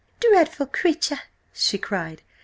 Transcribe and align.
"Dreadful 0.19 0.65
creature!" 0.65 1.19
she 1.53 1.77
cried. 1.77 2.23